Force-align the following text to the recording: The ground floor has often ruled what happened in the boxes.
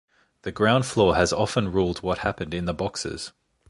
The 0.41 0.51
ground 0.51 0.87
floor 0.87 1.15
has 1.15 1.31
often 1.31 1.71
ruled 1.71 1.99
what 2.01 2.17
happened 2.25 2.55
in 2.55 2.65
the 2.65 2.73
boxes. 2.73 3.33